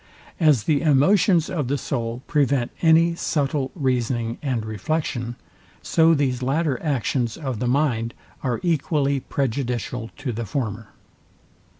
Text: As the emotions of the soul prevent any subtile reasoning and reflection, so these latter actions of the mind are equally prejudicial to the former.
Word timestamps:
As 0.39 0.63
the 0.63 0.81
emotions 0.81 1.47
of 1.47 1.67
the 1.67 1.77
soul 1.77 2.23
prevent 2.25 2.71
any 2.81 3.13
subtile 3.13 3.69
reasoning 3.75 4.39
and 4.41 4.65
reflection, 4.65 5.35
so 5.83 6.15
these 6.15 6.41
latter 6.41 6.81
actions 6.81 7.37
of 7.37 7.59
the 7.59 7.67
mind 7.67 8.15
are 8.41 8.59
equally 8.63 9.19
prejudicial 9.19 10.09
to 10.17 10.31
the 10.31 10.47
former. 10.47 10.87